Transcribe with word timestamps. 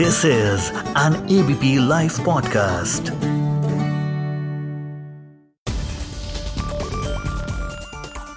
This 0.00 0.18
is 0.24 0.66
an 0.96 1.14
ABP 1.28 1.70
Life 1.88 2.14
podcast. 2.18 3.10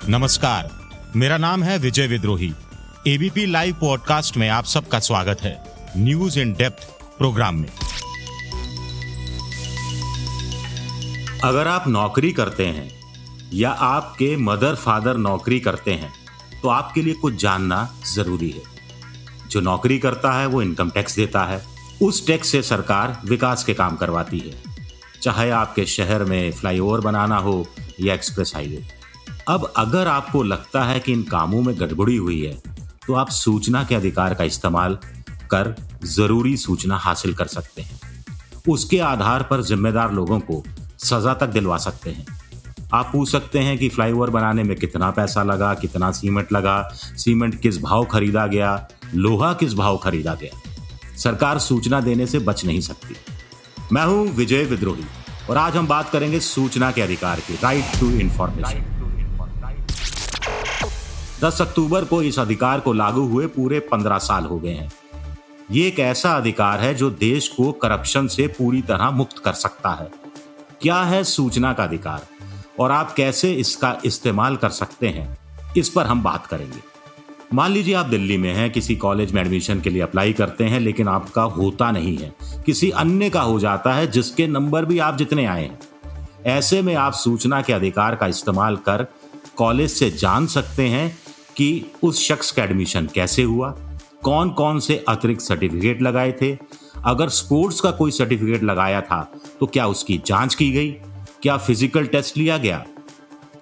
नमस्कार 0.10 0.70
मेरा 1.16 1.38
नाम 1.38 1.64
है 1.64 1.78
विजय 1.78 2.08
विद्रोही। 2.08 2.54
एबीपी 3.08 3.46
लाइव 3.46 3.76
पॉडकास्ट 3.76 4.38
में 4.38 4.50
आप 4.50 4.66
सबका 4.66 5.00
स्वागत 5.00 5.42
है 5.42 5.64
न्यूज़ 5.98 6.40
इन 6.40 6.54
डेप्थ 6.54 6.84
प्रोग्राम 7.18 7.56
में। 7.56 7.70
अगर 11.44 11.68
आप 11.68 11.88
नौकरी 11.88 12.32
करते 12.32 12.68
हैं 12.68 12.90
या 13.54 13.70
आपके 13.70 14.36
मदर 14.38 14.76
फादर 14.76 15.18
नौकरी 15.18 15.60
करते 15.60 15.94
हैं 15.94 16.14
तो 16.62 16.70
आपके 16.70 17.02
लिए 17.02 17.14
कुछ 17.14 17.36
जानना 17.36 17.90
ज़रूरी 18.16 18.50
है। 18.50 18.73
जो 19.54 19.62
नौकरी 19.62 19.98
करता 20.00 20.32
है, 20.32 20.46
वो 20.48 20.62
इनकम 20.62 20.90
टैक्स 20.90 21.16
देता 21.16 21.44
है। 21.44 21.62
उस 22.02 22.26
टैक्स 22.28 22.48
से 22.48 22.62
सरकार 22.64 23.18
विकास 23.26 23.64
के 23.64 23.74
काम 23.74 23.96
करवाती 23.96 24.40
है। 24.40 24.62
चाहे 25.22 25.50
आपके 25.52 25.86
शहर 25.86 26.24
में 26.24 26.52
फ्लाईओवर 26.52 27.02
बनाना 27.02 27.38
हो 27.38 27.66
या 28.00 28.14
एक्सप्रेस 28.14 28.52
हाईवे 28.56 28.84
अब 29.48 29.72
अगर 29.78 30.08
आपको 30.08 30.42
लगता 30.44 30.84
है 30.84 31.00
कि 31.00 31.12
इन 31.14 31.24
कामों 31.24 31.62
में 31.62 31.80
गड़बड़ी 31.80 32.16
हुई 32.16 32.42
है 32.42 32.54
तो 33.08 33.14
आप 33.14 33.30
सूचना 33.30 33.84
के 33.84 33.96
अधिकार 33.96 34.34
का 34.34 34.44
इस्तेमाल 34.44 34.98
कर 35.52 35.76
ज़रूरी 36.06 36.56
सूचना 36.58 36.98
हासिल 36.98 37.34
कर 37.34 37.48
सकते 37.48 37.82
हैं। 37.82 38.00
उसके 38.70 39.00
आधार 39.00 39.44
पर 39.44 39.62
जिम्मेदार 39.62 40.14
लोगों 40.14 40.40
को 40.40 40.64
सजा 41.00 41.34
तक 41.34 41.48
दिलवा 41.48 41.78
सकते 41.78 42.10
हैं। 42.10 42.26
आप 42.94 43.10
पूछ 43.14 43.32
सकते 43.32 43.60
हैं 43.60 43.78
कि 43.78 43.90
फ्लाईओवर 43.90 44.30
बनाने 44.30 44.64
में 44.64 44.76
कितना 44.78 45.10
पैसा 45.12 45.44
लगा, 45.44 45.74
कितना 45.74 46.12
सीमेंट 46.12 46.52
लगा 46.54 46.82
सीमेंट 46.94 47.60
किस 47.62 47.82
भाव 47.82 48.06
खरीदा 48.06 48.46
गया 48.48 48.76
लोहा 49.16 49.54
किस 49.54 49.74
भाव 49.74 49.98
खरीदा 49.98 50.34
गया? 50.36 50.62
सरकार 51.18 51.60
सूचना 51.60 52.02
देने 52.02 52.28
से 52.28 52.40
बच 52.40 52.66
नहीं 52.66 52.82
सकती। 52.82 53.16
मैं 53.92 54.06
हूँ 54.06 54.28
विजय 54.28 54.64
विद्रोही, 54.64 55.04
और 55.50 55.58
आज 55.58 55.78
हम 55.78 55.88
बात 55.88 56.10
करेंगे 56.10 56.40
सूचना 56.40 56.92
के 56.92 57.02
अधिकार 57.02 57.40
की 57.40 57.54
राइट 57.64 57.86
टू 58.00 58.12
इंफॉर्मेशन 58.12 58.86
10 61.42 61.62
अक्टूबर 61.62 62.06
को 62.06 62.22
इस 62.22 62.40
अधिकार 62.40 62.80
को 62.80 62.94
लागू 62.94 63.28
हुए 63.28 63.48
पूरे 63.48 63.80
15 63.80 64.18
साल 64.18 64.44
हो 64.44 64.60
गए 64.60 64.74
हैं। 64.74 64.92
ये 65.72 65.88
एक 65.88 66.00
ऐसा 66.00 66.32
अधिकार 66.32 66.80
है 66.80 66.96
जो 66.96 67.10
देश 67.10 67.48
को 67.48 67.72
करप्शन 67.72 68.28
से 68.28 68.48
पूरी 68.48 68.82
तरह 68.82 69.12
मुक्त 69.12 69.38
कर 69.38 69.54
सकता 69.54 69.90
है। 69.90 70.12
क्या 70.82 71.02
है 71.04 71.24
सूचना 71.24 71.74
का 71.74 71.84
अधिकार? 71.84 72.22
और 72.80 72.92
आप 72.92 73.14
कैसे 73.14 73.54
इसका 73.54 73.98
इस्तेमाल 74.06 74.56
कर 74.56 74.70
सकते 74.70 75.08
हैं? 75.08 75.38
इस 75.78 75.90
पर 75.90 76.06
हम 76.06 76.24
बात 76.24 76.46
करेंगे। 76.46 76.93
मान 77.54 77.72
लीजिए 77.72 77.94
आप 77.96 78.06
दिल्ली 78.06 78.38
में 78.38 78.54
हैं, 78.54 78.70
किसी 78.72 78.96
कॉलेज 78.96 79.32
में 79.32 79.42
एडमिशन 79.42 79.82
के 79.82 79.90
लिए 79.90 80.02
अप्लाई 80.02 80.34
करते 80.34 80.64
हैं, 80.64 80.80
लेकिन 80.80 81.08
आपका 81.08 81.42
होता 81.42 81.90
नहीं 81.92 82.16
है। 82.18 82.34
किसी 82.66 82.90
अन्य 82.92 83.30
का 83.30 83.42
हो 83.42 83.60
जाता 83.60 83.94
है, 83.94 84.08
जिसके 84.08 84.48
नंबर 84.48 84.86
भी 84.86 84.98
आप 85.00 85.18
जितने 85.18 85.46
आए 85.46 85.64
हैं। 85.64 85.80
ऐसे 86.48 86.82
में 86.82 86.94
आप 86.96 87.14
सूचना 87.14 87.62
के 87.62 87.74
अधिकार 87.74 88.16
का 88.16 88.28
इस्तेमाल 88.28 88.76
कर 88.78 89.06
कॉलेज 89.58 89.92
से 89.92 90.10
जान 90.12 90.48
सकते 90.48 90.88
हैं 90.88 91.18
कि 91.58 91.86
उस 92.04 92.22
शख्स 92.22 92.52
का 92.52 92.64
एडमिशन 92.64 93.10
कैसे 93.16 93.44
हुआ 93.44 93.70
कौन 94.24 94.50
कौन 94.52 94.80
से 94.80 95.04
अतिरिक्त 95.08 95.42
सर्टिफिकेट 95.42 96.02
लगाए 96.02 96.32
थे। 96.42 96.52
अगर 97.06 97.30
स्पोर्ट्स 97.32 97.82
का 97.82 97.92
कोई 97.92 98.12
सर्टिफिकेट 98.12 98.64
लगाया 98.64 99.02
था 99.02 99.22
तो 99.60 99.66
क्या 99.68 99.88
उसकी 99.88 100.22
जाँच 100.26 100.56
की 100.56 100.72
गई? 100.72 100.92
क्या 101.42 101.58
फ़िज़िकल 101.58 102.06
टेस्ट 102.08 102.38
लिया 102.38 102.58
गया? 102.58 102.84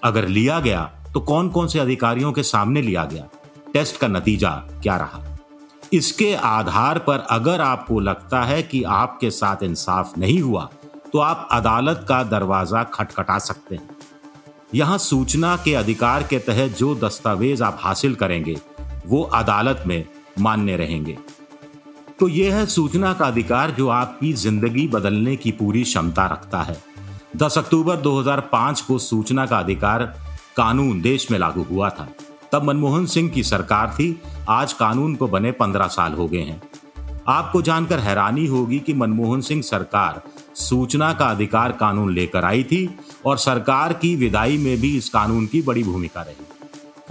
अगर 0.04 0.28
लिया 0.30 0.60
गया 0.60 0.84
तो 1.14 1.20
कौन 1.22 1.50
कौन 1.50 1.68
से 1.68 1.80
अधिकारियों 1.80 2.32
के 2.32 2.44
सामने 2.46 2.82
लिया 2.82 3.06
गया? 3.06 3.28
टेस्ट 3.74 3.98
का 3.98 4.08
नतीजा 4.08 4.50
क्या 4.84 4.96
रहा? 4.98 5.24
इसके 5.94 6.34
आधार 6.36 7.00
पर 7.00 7.26
अगर 7.30 7.62
आपको 7.62 8.00
लगता 8.00 8.44
है 8.44 8.62
कि 8.64 8.84
आपके 8.84 9.32
साथ 9.32 9.64
इंसाफ 9.64 10.18
नहीं 10.18 10.40
हुआ 10.42 10.70
तो 11.14 11.20
आप 11.20 11.48
अदालत 11.52 12.06
का 12.10 12.22
दरवाज़ा 12.24 12.84
खटखटा 12.84 13.38
सकते 13.40 13.76
हैं। 13.76 13.90
यहाँ 14.74 14.98
सूचना 14.98 15.56
के 15.56 15.74
अधिकार 15.76 16.24
के 16.24 16.40
तहत 16.40 16.78
जो 16.78 16.94
दस्तावेज़ 16.96 17.64
आप 17.64 17.78
हासिल 17.80 18.16
करेंगे, 18.16 18.56
वो 19.08 19.22
अदालत 19.24 19.84
में 19.88 20.06
मान्य 20.40 20.76
रहेंगे। 20.78 21.18
तो 22.20 22.28
यह 22.28 22.56
है 22.56 22.66
सूचना 22.68 23.14
का 23.14 23.26
अधिकार 23.26 23.72
जो 23.72 23.88
आपकी 23.90 24.32
ज़िंदगी 24.36 24.88
बदलने 24.88 25.36
की 25.36 25.52
पूरी 25.52 25.84
क्षमता 25.84 26.26
रखता 26.28 26.62
है। 26.62 26.78
10 27.38 27.58
अक्टूबर 27.58 27.96
2005 27.98 28.82
को 28.82 28.98
सूचना 29.00 29.46
का 29.46 29.60
अधिकार 29.60 30.04
कानून 30.58 31.02
देश 31.02 31.30
में 31.32 31.38
लागू 31.40 31.64
हुआ 31.64 31.90
था। 31.90 32.08
तब 32.54 32.64
मनमोहन 32.64 33.06
सिंह 33.06 33.30
की 33.30 33.44
सरकार 33.44 33.90
थी। 33.90 34.22
आज 34.50 34.74
कानून 34.74 35.16
को 35.16 35.28
बने 35.28 35.52
पंद्रह 35.52 35.88
साल 35.88 36.14
हो 36.14 36.28
गए 36.28 36.42
हैं। 36.42 36.62
आपको 37.28 37.62
जानकर 37.62 38.00
हैरानी 38.00 38.46
होगी 38.46 38.80
कि 38.80 38.94
मनमोहन 38.94 39.42
सिंह 39.42 39.62
सरकार 39.62 40.22
सूचना 40.56 41.12
का 41.14 41.26
अधिकार 41.26 41.72
कानून 41.72 42.14
लेकर 42.14 42.46
आई 42.46 42.64
थी 42.64 42.90
और 43.26 43.38
सरकार 43.38 43.94
की 43.94 44.16
विदाई 44.16 44.58
में 44.58 44.78
भी 44.82 44.96
इस 44.98 45.10
कानून 45.10 45.46
की 45.46 45.62
बड़ी 45.62 45.84
भूमिका 45.84 46.22
रही। 46.22 46.46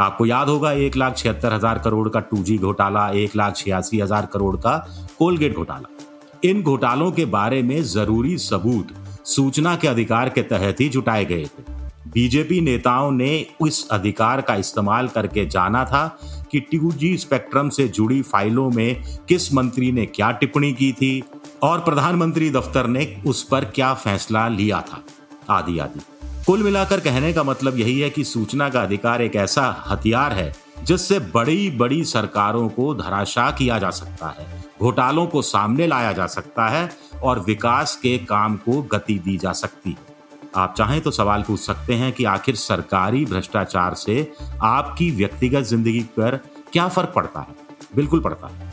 आपको 0.01 0.27
याद 0.27 0.49
होगा, 0.49 0.73
एक 0.73 0.97
लाख 0.97 1.17
छिहत्तर 1.17 1.53
हज़ार 1.53 1.79
करोड़ 1.79 2.09
का 2.09 2.21
टू 2.21 2.45
घोटाला, 2.59 3.09
एक 3.09 3.37
लाख 3.37 3.57
छियासी 3.57 4.01
हज़ार 4.01 4.27
करोड़ 4.27 4.57
का 4.57 4.77
कोलगेट 5.19 5.57
घोटाला। 5.57 5.97
इन 6.45 6.63
घोटालों 6.63 7.11
के 7.13 7.25
बारे 7.25 7.63
में 7.63 7.83
ज़रूरी 7.83 8.39
सबूत 8.39 8.95
सूचना 9.27 9.77
के 9.77 9.89
अधिकार 9.89 10.29
के 10.29 10.43
तहत 10.43 10.81
ही 10.81 10.89
जुटाए 10.89 11.25
गए 11.25 11.45
थे। 11.45 11.80
बीजेपी 12.15 12.61
नेताओं 12.61 13.11
ने 13.11 13.47
इस 13.67 13.89
अधिकार 13.89 14.41
का 14.41 14.55
इस्तेमाल 14.55 15.09
करके 15.09 15.47
जाना 15.47 15.85
था 15.85 16.19
कि 16.53 16.61
टू 16.61 16.93
स्पेक्ट्रम 17.17 17.69
से 17.69 17.89
जुड़ी 17.89 18.23
फाइलों 18.23 18.71
में 18.71 19.19
किस 19.29 19.55
मंत्री 19.55 19.93
ने 19.93 20.07
क्या 20.07 20.31
टिप्पणी 20.31 20.73
की 20.73 20.93
थी 20.93 21.25
और 21.63 21.79
प्रधानमंत्री 21.79 22.51
दफ्तर 22.51 22.87
ने 22.87 23.23
उस 23.27 23.43
पर 23.43 23.65
क्या 23.65 23.95
फैसला 23.95 24.49
लिया 24.49 24.81
था। 24.81 25.05
आदि 25.51 25.79
आदि। 25.79 26.01
कुल 26.47 26.63
मिलाकर 26.63 27.01
कहने 27.01 27.33
का 27.33 27.43
मतलब 27.43 27.79
यही 27.79 28.01
है 28.01 28.11
कि 28.11 28.25
सूचना 28.25 28.69
का 28.69 28.83
अधिकार 28.83 29.23
एक 29.23 29.37
ऐसा 29.37 29.85
हथियार 29.89 30.33
है 30.33 30.57
जिससे 30.83 31.19
बड़ी 31.19 31.71
बड़ी 31.71 32.05
सरकारों 32.05 32.69
को 32.69 32.95
धराशाह 32.95 33.51
किया 33.51 33.79
जा 33.79 33.91
सकता 33.91 34.35
है, 34.39 34.65
घोटालों 34.81 35.27
को 35.27 35.43
सामने 35.43 35.87
लाया 35.87 36.13
जा 36.13 36.27
सकता 36.27 36.69
है 36.69 36.91
और 37.23 37.41
विकास 37.41 37.97
के 37.97 38.19
काम 38.19 38.57
को 38.57 38.83
गति 38.83 39.15
दी 39.15 39.37
जा 39.37 39.53
सकती 39.53 39.91
है। 39.91 40.10
आप 40.57 40.75
चाहें 40.79 41.01
तो 41.01 41.11
सवाल 41.11 41.43
पूछ 41.43 41.61
सकते 41.61 41.95
हैं 41.95 42.13
कि 42.13 42.25
आखिर 42.25 42.55
सरकारी 42.55 43.25
भ्रष्टाचार 43.25 43.95
से 43.95 44.33
आपकी 44.63 45.11
व्यक्तिगत 45.11 45.65
ज़िंदगी 45.65 46.01
पर 46.17 46.37
क्या 46.73 46.89
फ़र्क 46.89 47.13
पड़ता 47.17 47.41
है? 47.41 47.55
बिल्कुल 47.97 48.21
पड़ता 48.21 48.49
है। 48.49 48.71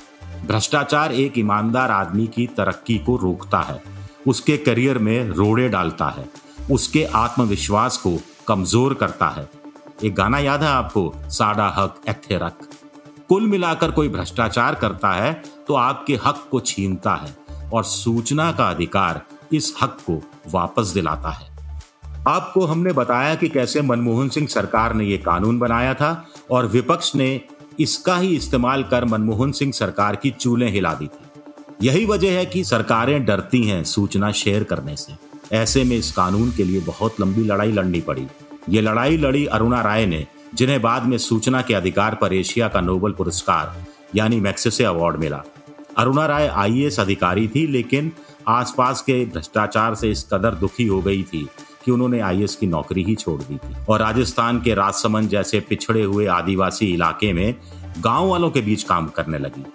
भ्रष्टाचार 0.48 1.12
एक 1.14 1.38
ईमानदार 1.38 1.92
आदमी 1.92 2.28
की 2.28 2.48
तरक्की 2.48 2.98
को 2.98 3.16
रोकता 3.18 3.60
है। 3.62 3.82
उसके 4.28 4.58
करियर 4.58 4.98
में 4.98 5.30
रोड़े 5.30 5.68
डालता 5.70 6.10
है। 6.10 6.28
उसके 6.72 7.04
आत्मविश्वास 7.16 7.98
को 7.98 8.18
कमज़ोर 8.48 8.94
करता 8.94 9.28
है। 9.28 9.48
एक 10.04 10.16
गाना 10.16 10.40
याद 10.40 10.64
है 10.64 10.70
आपको? 10.70 11.14
साडा 11.30 11.68
हक 11.78 12.02
एथे 12.10 12.38
रख। 12.38 12.68
कुल 13.30 13.48
मिलाकर 13.48 13.92
कोई 13.92 14.10
भ्रष्टाचार 14.10 14.76
करता 14.76 15.12
है 15.14 15.34
तो 15.68 15.76
आपके 15.76 16.16
हक 16.26 16.48
को 16.52 16.60
छीनता 16.62 17.14
है 17.16 17.36
और 17.74 17.84
सूचना 17.84 18.52
का 18.52 18.70
अधिकार 18.70 19.22
इस 19.54 19.74
हक 19.82 19.98
को 20.10 20.22
वापस 20.52 20.88
दिलाता 20.88 21.30
है। 21.30 21.56
आपको 22.28 22.66
हमने 22.66 22.92
बताया 22.92 23.36
कि 23.36 23.48
कैसे 23.50 23.82
मनमोहन 23.82 24.30
सिंह 24.30 24.48
सरकार 24.48 24.94
ने 24.94 25.06
यह 25.06 25.18
कानून 25.18 25.60
बनाया 25.60 25.94
था 25.94 26.28
और 26.52 26.68
विपक्ष 26.68 27.16
ने 27.16 27.42
इसका 27.80 28.18
ही 28.18 28.36
इस्तेमाल 28.36 28.84
कर 28.84 29.06
मनमोहन 29.06 29.52
सिंह 29.52 29.72
सरकार 29.72 30.16
की 30.16 30.32
चूलें 30.32 30.70
हिला 30.72 30.94
दी 30.94 31.08
थी। 31.08 31.88
यही 31.88 32.06
वजह 32.06 32.32
है 32.32 32.46
कि 32.46 32.64
सरकारें 32.64 33.26
डरती 33.26 33.64
हैं 33.64 33.84
सूचना 33.84 34.32
शेयर 34.32 34.64
करने 34.64 34.96
से। 34.96 35.14
ऐसे 35.56 35.84
में 35.84 35.96
इस 35.98 36.12
कानून 36.12 36.52
के 36.52 36.64
लिए 36.64 36.80
बहुत 36.80 37.20
लंबी 37.22 37.44
लड़ाई 37.44 37.72
लड़नी 37.72 38.02
पड़ी। 38.02 38.28
ये 38.70 38.82
लड़ाई 38.82 39.18
लड़ी 39.18 39.46
अरुणा 39.46 39.82
राय 39.82 40.06
ने, 40.06 40.26
जिन्हें 40.56 40.82
बाद 40.82 41.04
में 41.04 41.18
सूचना 41.18 41.62
के 41.62 41.74
अधिकार 41.74 42.16
पर 42.16 42.34
एशिया 42.34 42.68
का 42.68 42.82
नोबल 42.82 43.12
पुरस्कार, 43.12 43.76
यानी 44.16 44.40
मैक्सेसे 44.40 44.84
अवार्ड 44.84 45.18
मिला। 45.18 45.44
अरुणा 45.98 46.26
राय 46.26 46.48
आईएएस 46.48 47.00
अधिकारी 47.00 47.48
थी, 47.48 47.68
लेकिन 47.68 48.12
आसपास 48.48 49.02
के 49.02 49.26
भ्रष्टाचार 49.26 49.96
से 49.96 50.12
इस 50.12 50.28
कदर 50.34 50.56
दुखी 50.56 50.86
हो 50.88 51.02
गई 51.02 51.24
थी 51.24 51.48
कि 51.88 51.92
उन्होंने 51.92 52.20
आई 52.20 52.46
की 52.60 52.68
नौकरी 52.68 53.04
ही 53.04 53.16
छोड़ 53.16 53.42
दी 53.42 53.56
थी। 53.56 53.76
और 53.90 54.00
राजस्थान 54.00 54.62
के 54.62 54.74
राजसमंद 54.74 55.30
जैसे 55.30 55.60
पिछड़े 55.60 56.04
हुए 56.04 56.26
आदिवासी 56.28 56.94
इलाके 56.94 57.34
में 57.34 57.56
गाँव 58.00 58.28
वालों 58.28 58.50
के 58.52 58.62
बीच 58.62 58.84
काम 58.84 59.08
करने 59.08 59.40
लगी। 59.40 59.66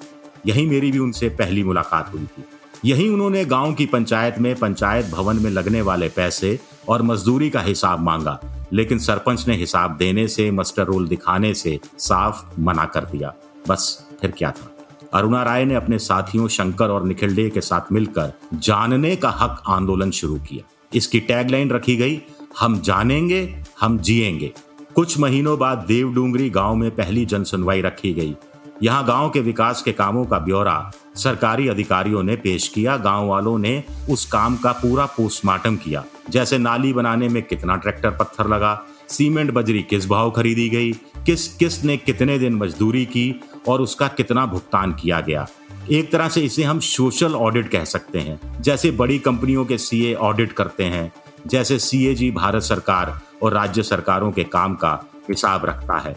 यही 0.47 0.67
मेरी 0.67 0.91
भी 0.93 0.99
उनसे 0.99 1.29
पहली 1.29 1.65
मुलाकात 1.65 2.13
हुई 2.13 2.25
थी। 2.25 2.45
यही 2.85 3.09
उन्होंने 3.09 3.45
गाँव 3.45 3.73
की 3.75 3.87
पंचायत 3.87 4.39
में 4.39 4.55
पंचायत 4.55 5.07
भवन 5.07 5.37
में 5.37 5.51
लगने 5.51 5.83
वाले 5.83 6.09
पैसे 6.09 6.59
और 6.89 7.03
मजदूरी 7.03 7.51
का 7.51 7.61
हिसाब 7.61 8.01
मांगा, 8.01 8.41
लेकिन 8.73 8.99
सरपंच 8.99 9.49
ने 9.49 9.57
हिसाब 9.57 9.97
देने 9.97 10.29
से, 10.29 10.51
मस्टर 10.51 10.85
रोल 10.85 11.09
दिखाने 11.09 11.55
से 11.55 11.79
साफ़ 11.99 12.61
मना 12.61 12.85
कर 12.85 13.05
दिया। 13.05 13.35
बस, 13.69 14.09
फिर 14.21 14.31
क्या 14.31 14.51
था? 14.51 14.69
अरुणा 15.15 15.43
राय 15.43 15.65
ने 15.65 15.75
अपने 15.75 15.99
साथियों 15.99 16.49
शंकर 16.49 16.91
और 16.91 17.07
निखिल 17.07 17.35
डे 17.37 17.51
के 17.51 17.61
साथ 17.61 17.93
मिलकर 17.93 18.33
जानने 18.55 19.17
का 19.17 19.31
हक 19.31 19.63
आंदोलन 19.69 20.11
शुरू 20.11 20.35
किया। 20.35 20.69
इसकी 20.95 21.21
टैगलाइन 21.21 21.71
रखी 21.71 21.97
गई, 21.97 22.21
हम 22.61 22.81
जानेंगे, 22.81 23.55
हम 23.81 23.99
जिएँगे। 23.99 24.53
कुछ 24.95 25.19
महीनों 25.19 25.59
बाद 25.59 25.79
देवडूंगरी 25.79 26.51
गाँव 26.51 26.75
में 26.75 26.91
पहली 26.91 27.25
जन 27.25 27.45
सुनवाई 27.45 27.81
रखी 27.81 28.13
गई। 28.13 28.35
यहाँ 28.83 29.07
गाँव 29.07 29.31
के 29.31 29.41
विकास 29.41 29.83
के 29.83 29.93
कामों 29.93 30.25
का 30.25 30.39
ब्यौरा 30.39 30.93
सरकारी 31.17 31.69
अधिकारियों 31.69 32.23
ने 32.23 32.37
पेश 32.37 32.69
किया। 32.69 32.97
गाँव 32.97 33.27
वालों 33.27 33.59
ने 33.59 33.85
उस 34.11 34.27
काम 34.27 34.57
का 34.57 34.73
पूरा 34.73 35.07
पोस्टमार्टम 35.07 35.77
किया। 35.77 36.05
जैसे 36.31 36.59
नाली 36.59 36.93
बनाने 36.93 37.29
में 37.29 37.43
कितना 37.43 37.77
ट्रैक्टर 37.77 38.11
पत्थर 38.11 38.49
लगा, 38.49 38.87
सीमेंट 39.09 39.51
बजरी 39.51 39.83
किस 39.83 40.09
भाव 40.09 40.31
खरीदी 40.31 40.69
गई, 40.69 40.93
किस 41.27 41.57
किस 41.57 41.85
ने 41.85 41.97
कितने 41.97 42.39
दिन 42.39 42.55
मजदूरी 42.55 43.05
की 43.05 43.41
और 43.69 43.81
उसका 43.81 44.09
कितना 44.09 44.47
भुगतान 44.47 44.93
किया 44.93 45.21
गया। 45.21 45.47
एक 45.91 46.11
तरह 46.13 46.29
से 46.29 46.41
इसे 46.41 46.63
हम 46.63 46.81
सोशल 46.81 47.35
ऑडिट 47.35 47.69
कह 47.69 47.85
सकते 47.85 48.19
हैं। 48.19 48.63
जैसे 48.63 48.91
बड़ी 48.91 49.19
कंपनियों 49.19 49.65
के 49.65 49.79
सीए 49.79 50.15
ऑडिट 50.15 50.53
करते 50.53 50.85
हैं, 50.85 51.13
जैसे 51.47 51.79
सीएजी 51.79 52.31
भारत 52.31 52.63
सरकार 52.63 53.19
और 53.43 53.53
राज्य 53.53 53.83
सरकारों 53.83 54.31
के 54.33 54.45
काम 54.45 54.75
का 54.75 54.93
हिसाब 55.29 55.65
रखता 55.65 55.99
है। 55.99 56.17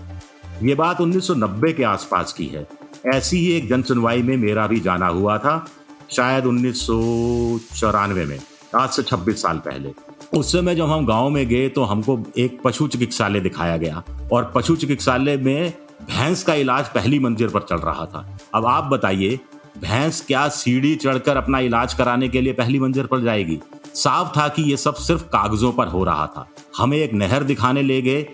ये 0.63 0.75
बात 0.75 1.01
1990 1.01 1.73
के 1.73 1.83
आसपास 1.83 2.33
की 2.33 2.45
है। 2.45 2.65
ऐसी 3.05 3.37
ही 3.37 3.51
एक 3.51 3.67
जनसुनवाई 3.69 4.21
में 4.21 4.35
मेरा 4.37 4.67
भी 4.67 4.79
जाना 4.79 5.07
हुआ 5.07 5.37
था, 5.37 5.65
शायद 6.11 6.45
उन्नीस 6.45 6.85
सौ 6.87 7.59
चौरानवे 7.75 8.25
में, 8.25 8.39
आज 8.75 8.89
से 8.89 9.03
26 9.03 9.41
साल 9.41 9.57
पहले। 9.57 9.93
उस 10.33 10.51
समय 10.51 10.75
जब 10.75 10.85
हम 10.85 11.05
गाँव 11.05 11.29
में 11.29 11.47
गए 11.47 11.67
तो 11.69 11.83
हमको 11.83 12.19
एक 12.37 12.61
पशु 12.63 12.87
चिकित्सालय 12.87 13.39
दिखाया 13.39 13.77
गया 13.77 14.03
और 14.33 14.51
पशु 14.55 14.75
चिकित्सालय 14.75 15.37
में 15.37 15.73
भैंस 16.01 16.43
का 16.43 16.53
इलाज 16.53 16.89
पहली 16.89 17.19
मंजिल 17.19 17.49
पर 17.49 17.61
चल 17.61 17.75
रहा 17.75 18.05
था। 18.05 18.37
अब 18.55 18.65
आप 18.65 18.83
बताइए 18.83 19.39
भैंस 19.75 20.21
क्या 20.21 20.47
सीढ़ी 20.47 20.95
चढ़कर 20.95 21.37
अपना 21.37 21.59
इलाज 21.59 21.93
कराने 21.93 22.27
के 22.29 22.41
लिए 22.41 22.53
पहली 22.53 22.79
मंजिल 22.79 23.05
पर 23.05 23.21
जाएगी? 23.21 23.59
साफ़ 23.95 24.37
था 24.37 24.47
कि 24.47 24.63
यह 24.63 24.75
सब 24.75 24.95
सिर्फ़ 24.95 25.23
कागजों 25.23 25.71
पर 25.71 25.87
हो 25.87 26.03
रहा 26.03 26.27
था। 26.27 26.47
हमें 26.77 26.97
एक 26.97 27.13
नहर 27.13 27.43
दिखाने 27.43 27.81
ले 27.81 28.01
गए, 28.01 28.25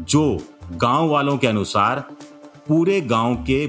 जो 0.00 0.40
गाँव 0.72 1.08
वालों 1.08 1.36
के 1.38 1.46
अनुसार 1.46 2.00
पूरे 2.68 3.00
गाँव 3.00 3.34
के 3.36 3.64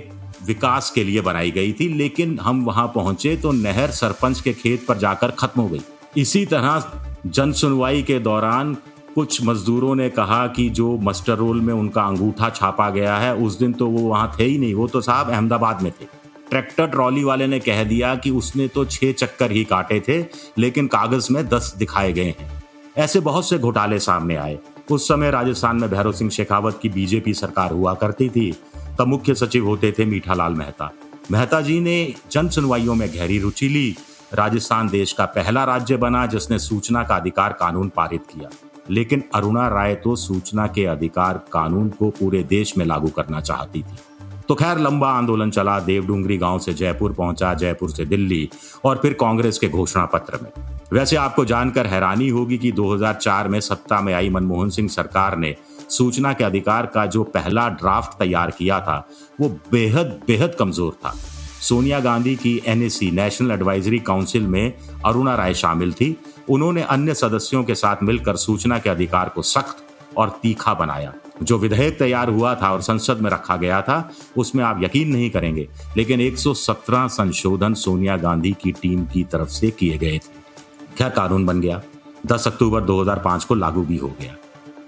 विकास 0.45 0.89
के 0.91 1.03
लिए 1.03 1.21
बनाई 1.21 1.51
गई 1.51 1.71
थी, 1.73 1.87
लेकिन 1.89 2.37
हम 2.39 2.63
वहाँ 2.65 2.87
पहुँचे 2.87 3.35
तो 3.37 3.51
नहर 3.51 3.91
सरपंच 3.91 4.41
के 4.41 4.53
खेत 4.53 4.85
पर 4.87 4.97
जाकर 4.97 5.31
खत्म 5.31 5.61
हो 5.61 5.67
गई। 5.67 5.81
इसी 6.17 6.45
तरह 6.45 6.91
जन 7.25 7.51
सुनवाई 7.51 8.03
के 8.03 8.19
दौरान 8.19 8.73
कुछ 9.15 9.43
मजदूरों 9.43 9.95
ने 9.95 10.09
कहा 10.09 10.45
कि 10.47 10.69
जो 10.69 10.97
मस्टर 10.97 11.35
रोल 11.35 11.61
में 11.61 11.73
उनका 11.73 12.03
अंगूठा 12.03 12.49
छापा 12.49 12.89
गया 12.89 13.17
है, 13.17 13.35
उस 13.35 13.59
दिन 13.59 13.73
तो 13.73 13.87
वो 13.87 14.07
वहाँ 14.09 14.35
थे 14.39 14.43
ही 14.43 14.57
नहीं, 14.57 14.73
वो 14.73 14.87
तो 14.87 15.01
साहब 15.01 15.29
अहमदाबाद 15.29 15.81
में 15.81 15.91
थे। 15.91 16.07
ट्रैक्टर 16.49 16.87
ट्रॉली 16.87 17.23
वाले 17.23 17.47
ने 17.47 17.59
कह 17.59 17.83
दिया 17.83 18.15
कि 18.15 18.29
उसने 18.29 18.67
तो 18.67 18.85
छह 18.85 19.11
चक्कर 19.11 19.51
ही 19.51 19.63
काटे 19.63 19.99
थे, 19.99 20.25
लेकिन 20.57 20.87
कागज़ 20.87 21.33
में 21.33 21.47
दस 21.47 21.75
दिखाए 21.77 22.13
गए 22.13 22.35
हैं। 22.39 22.63
ऐसे 22.97 23.19
बहुत 23.19 23.49
से 23.49 23.57
घोटाले 23.57 23.99
सामने 23.99 24.35
आए। 24.35 24.59
उस 24.91 25.07
समय 25.07 25.31
राजस्थान 25.31 25.75
में 25.75 25.89
भैरव 25.89 26.11
सिंह 26.11 26.29
शेखावत 26.29 26.79
की 26.81 26.89
बीजेपी 26.89 27.33
सरकार 27.33 27.71
हुआ 27.71 27.93
करती 27.93 28.29
थी, 28.29 28.51
तब 28.99 29.07
मुख्य 29.07 29.35
सचिव 29.35 29.65
होते 29.65 29.91
थे 29.91 30.05
मीठालाल 30.05 30.53
मेहता। 30.53 30.91
मेहता 31.31 31.61
जी 31.61 31.79
ने 31.79 32.13
जन 32.31 32.49
सुनवाइयों 32.49 32.95
में 32.95 33.09
गहरी 33.15 33.39
रुचि 33.39 33.69
ली। 33.69 33.95
राजस्थान 34.33 34.89
देश 34.89 35.13
का 35.13 35.25
पहला 35.25 35.63
राज्य 35.63 35.97
बना, 35.97 36.25
जिसने 36.25 36.59
सूचना 36.59 37.03
का 37.03 37.15
अधिकार 37.15 37.53
कानून 37.53 37.89
पारित 37.89 38.21
किया। 38.21 38.49
लेकिन 38.89 39.23
अरुणा 39.35 39.67
राय 39.67 39.95
तो 39.95 40.15
सूचना 40.15 40.67
के 40.67 40.85
अधिकार 40.85 41.45
कानून 41.51 41.89
को 41.89 42.09
पूरे 42.09 42.43
देश 42.43 42.77
में 42.77 42.85
लागू 42.85 43.07
करना 43.07 43.41
चाहती 43.41 43.81
थी। 43.81 44.14
तो 44.49 44.55
खैर 44.55 44.77
लंबा 44.77 45.09
आंदोलन 45.09 45.51
चला 45.51 45.79
देवडूंगरी 45.79 46.37
गाँव 46.37 46.59
से 46.59 46.73
जयपुर 46.73 47.13
पहुँचा, 47.13 47.53
जयपुर 47.53 47.89
से 47.91 48.05
दिल्ली 48.05 48.49
और 48.85 48.99
फिर 49.01 49.13
कांग्रेस 49.13 49.57
के 49.57 49.69
घोषणा 49.69 50.05
पत्र 50.05 50.39
में। 50.43 50.49
वैसे 50.93 51.15
आपको 51.15 51.45
जानकर 51.45 51.87
हैरानी 51.87 52.27
होगी 52.29 52.57
कि 52.57 52.71
2004 52.71 53.47
में 53.47 53.59
सत्ता 53.59 54.01
में 54.01 54.13
आई 54.13 54.29
मनमोहन 54.29 54.69
सिंह 54.69 54.89
सरकार 54.89 55.37
ने 55.37 55.55
सूचना 55.89 56.33
के 56.33 56.43
अधिकार 56.43 56.85
का 56.85 57.05
जो 57.05 57.23
पहला 57.23 57.67
ड्राफ्ट 57.69 58.17
तैयार 58.19 58.51
किया 58.51 58.79
था, 58.79 59.07
वो 59.41 59.49
बेहद 59.71 60.19
बेहद 60.27 60.55
कमज़ोर 60.59 60.93
था। 61.05 61.13
सोनिया 61.61 61.99
गांधी 61.99 62.35
की 62.35 62.61
एनएसी 62.67 63.11
नेशनल 63.11 63.51
एडवाइजरी 63.51 63.99
काउंसिल 63.99 64.47
में 64.47 64.73
अरुणा 65.05 65.35
राय 65.35 65.53
शामिल 65.53 65.93
थी। 65.93 66.15
उन्होंने 66.49 66.81
अन्य 66.81 67.13
सदस्यों 67.13 67.63
के 67.63 67.75
साथ 67.75 68.03
मिलकर 68.03 68.35
सूचना 68.35 68.79
के 68.79 68.89
अधिकार 68.89 69.29
को 69.29 69.41
सख्त 69.41 69.85
और 70.17 70.39
तीखा 70.43 70.73
बनाया। 70.73 71.13
जो 71.43 71.57
विधेयक 71.57 71.99
तैयार 71.99 72.29
हुआ 72.29 72.55
था 72.55 72.71
और 72.71 72.81
संसद 72.81 73.17
में 73.17 73.31
रखा 73.31 73.55
गया 73.55 73.81
था, 73.81 74.11
उसमें 74.37 74.63
आप 74.63 74.83
यकीन 74.83 75.09
नहीं 75.09 75.29
करेंगे, 75.29 75.67
लेकिन 75.97 76.21
117 76.21 77.07
संशोधन 77.07 77.73
सोनिया 77.73 78.17
गांधी 78.17 78.55
की 78.63 78.71
टीम 78.71 79.05
की 79.05 79.23
तरफ़ 79.23 79.49
से 79.49 79.71
किए 79.71 79.97
गए 79.97 80.17
थे। 80.17 80.45
खैर, 80.97 81.09
कानून 81.09 81.45
बन 81.45 81.61
गया। 81.61 81.81
10 82.25 82.47
अक्टूबर 82.47 82.81
2005 82.81 83.45
को 83.45 83.55
लागू 83.55 83.81
भी 83.81 83.97
हो 83.97 84.07
गया। 84.07 84.35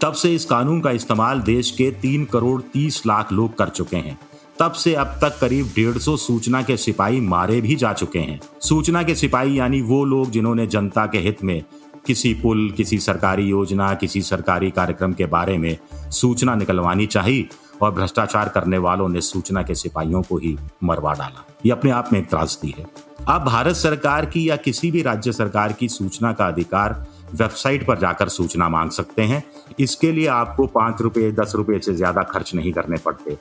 तब 0.01 0.13
से 0.13 0.35
इस 0.35 0.45
कानून 0.45 0.81
का 0.81 0.91
इस्तेमाल 0.91 1.39
देश 1.39 1.71
के 1.71 1.91
तीन 1.91 2.25
करोड़ 2.25 2.61
तीस 2.61 3.05
लाख 3.07 3.31
लोग 3.31 3.57
कर 3.57 3.69
चुके 3.69 3.97
हैं। 3.97 4.19
तब 4.59 4.71
से 4.71 4.93
अब 4.93 5.07
तक 5.07 5.37
करीब 5.41 5.65
डेढ़ 5.75 5.97
सौ 5.97 6.17
सूचना 6.17 6.61
के 6.61 6.77
सिपाही 6.77 7.21
मारे 7.21 7.61
भी 7.61 7.75
जा 7.75 7.93
चुके 7.93 8.19
हैं। 8.19 8.39
सूचना 8.61 9.03
के 9.03 9.15
सिपाही 9.15 9.59
यानी 9.59 9.81
वो 9.81 10.05
लोग 10.05 10.31
जिन्होंने 10.31 10.67
जनता 10.67 11.05
के 11.05 11.17
हित 11.17 11.43
में 11.43 11.63
किसी 12.07 12.33
पुल, 12.33 12.69
किसी 12.71 12.97
सरकारी 12.99 13.43
योजना, 13.43 13.93
किसी 13.93 14.21
सरकारी 14.21 14.69
कार्यक्रम 14.71 15.13
के 15.13 15.25
बारे 15.27 15.57
में 15.57 15.77
सूचना 16.11 16.55
निकलवानी 16.55 17.05
चाहिए 17.07 17.47
और 17.81 17.91
भ्रष्टाचार 17.91 18.49
करने 18.49 18.77
वालों 18.77 19.07
ने 19.09 19.21
सूचना 19.21 19.63
के 19.63 19.75
सिपाहियों 19.75 20.21
को 20.21 20.37
ही 20.37 20.55
मरवा 20.83 21.13
डाला। 21.13 21.45
ये 21.65 21.71
अपने 21.71 21.91
आप 21.91 22.09
में 22.13 22.19
एक 22.19 22.29
त्रासदी 22.29 22.73
है। 22.77 22.85
आप 23.27 23.41
भारत 23.41 23.75
सरकार 23.75 24.25
की 24.25 24.49
या 24.49 24.55
किसी 24.55 24.91
भी 24.91 25.01
राज्य 25.01 25.31
सरकार 25.31 25.73
की 25.73 25.89
सूचना 25.89 26.31
का 26.33 26.47
अधिकार 26.47 27.05
वेबसाइट 27.33 27.85
पर 27.87 27.97
जाकर 27.99 28.29
सूचना 28.29 28.69
मांग 28.69 28.91
सकते 28.91 29.21
हैं। 29.21 29.43
इसके 29.79 30.11
लिए 30.11 30.27
आपको 30.27 30.65
पाँच 30.67 31.01
रुपए 31.01 31.31
दस 31.31 31.53
रुपए 31.55 31.79
से 31.79 31.93
ज़्यादा 31.95 32.23
खर्च 32.23 32.53
नहीं 32.55 32.71
करने 32.73 32.97
पड़ते। 32.97 33.37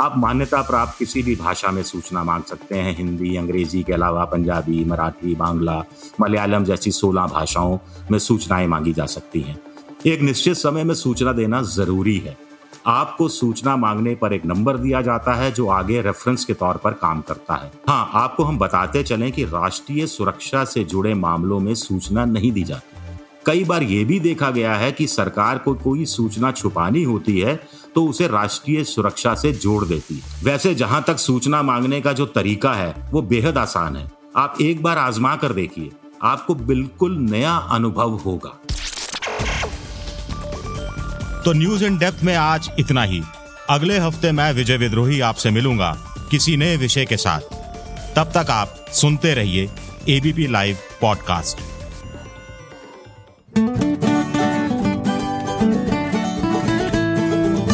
आप 0.00 0.14
मान्यता 0.16 0.62
प्राप्त 0.62 0.98
किसी 0.98 1.22
भी 1.22 1.36
भाषा 1.36 1.70
में 1.70 1.82
सूचना 1.82 2.24
मांग 2.24 2.42
सकते 2.42 2.74
हैं। 2.74 2.96
हिंदी, 2.96 3.36
अंग्रेज़ी 3.36 3.82
के 3.82 3.92
अलावा 3.92 4.24
पंजाबी, 4.24 4.84
मराठी, 4.84 5.34
बांग्ला, 5.34 5.84
मलयालम 6.20 6.64
जैसी 6.64 6.90
सोलह 6.90 7.26
भाषाओं 7.26 7.78
में 8.10 8.18
सूचनाएँ 8.18 8.66
मांगी 8.66 8.92
जा 8.92 9.06
सकती 9.06 9.40
हैं। 9.40 9.58
एक 10.06 10.20
निश्चित 10.20 10.56
समय 10.56 10.84
में 10.84 10.94
सूचना 10.94 11.32
देना 11.32 11.62
ज़रूरी 11.62 12.16
है। 12.18 12.36
आपको 12.86 13.28
सूचना 13.28 13.76
मांगने 13.76 14.14
पर 14.14 14.32
एक 14.32 14.46
नंबर 14.46 14.76
दिया 14.76 15.02
जाता 15.02 15.34
है 15.34 15.52
जो 15.52 15.68
आगे 15.68 16.00
रेफरेंस 16.00 16.44
के 16.44 16.54
तौर 16.54 16.76
पर 16.76 16.90
काम 16.90 17.20
करता 17.20 17.54
है। 17.54 17.72
हाँ 17.88 18.10
आपको 18.14 18.44
हम 18.44 18.58
बताते 18.58 19.02
चलें 19.02 19.32
कि 19.32 19.44
राष्ट्रीय 19.44 20.06
सुरक्षा 20.06 20.64
से 20.64 20.84
जुड़े 20.84 21.14
मामलों 21.14 21.60
में 21.60 21.74
सूचना 21.74 22.24
नहीं 22.24 22.52
दी 22.52 22.62
जाती। 22.62 22.96
कई 23.46 23.64
बार 23.64 23.82
ये 23.82 24.04
भी 24.04 24.20
देखा 24.20 24.50
गया 24.50 24.74
है 24.74 24.92
कि 24.92 25.06
सरकार 25.06 25.58
को 25.58 25.74
कोई 25.74 26.04
सूचना 26.04 26.50
छुपानी 26.52 27.02
होती 27.02 27.38
है 27.40 27.60
तो 27.94 28.06
उसे 28.06 28.26
राष्ट्रीय 28.28 28.84
सुरक्षा 28.84 29.34
से 29.34 29.52
जोड़ 29.52 29.84
देती 29.84 30.14
है। 30.14 30.44
वैसे 30.44 30.74
जहाँ 30.74 31.04
तक 31.06 31.18
सूचना 31.18 31.62
मांगने 31.62 32.00
का 32.00 32.12
जो 32.12 32.26
तरीका 32.26 32.72
है, 32.72 32.94
वो 33.10 33.22
बेहद 33.22 33.58
आसान 33.58 33.96
है। 33.96 34.10
आप 34.36 34.54
एक 34.60 34.82
बार 34.82 34.98
आजमा 34.98 35.36
कर 35.36 35.52
देखिए। 35.52 35.90
आपको 36.22 36.54
बिल्कुल 36.54 37.16
नया 37.16 37.56
अनुभव 37.56 38.10
होगा। 38.10 38.60
तो 41.44 41.52
न्यूज़ 41.52 41.84
इन 41.84 41.98
डेप्थ 41.98 42.24
में 42.24 42.34
आज 42.34 42.70
इतना 42.78 43.02
ही। 43.02 43.22
अगले 43.70 43.98
हफ़्ते 43.98 44.32
मैं 44.32 44.52
विजय 44.52 44.76
विद्रोही 44.76 45.20
आपसे 45.20 45.50
मिलूँगा 45.50 46.14
किसी 46.30 46.56
नए 46.56 46.76
विषय 46.76 47.04
के 47.04 47.16
साथ। 47.16 47.40
तब 48.16 48.24
तक 48.24 48.46
आप 48.50 48.86
सुनते 48.92 49.34
रहिए 49.34 49.70
ABP 50.08 50.46
live 50.46 50.76
podcast 51.00 51.79